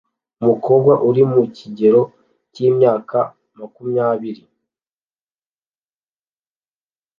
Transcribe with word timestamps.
Umukobwa 0.41 0.93
uri 1.09 1.23
mu 1.31 1.43
kigero 1.57 2.01
cy'imyaka 2.53 3.17
Makumyabiri 3.57 4.43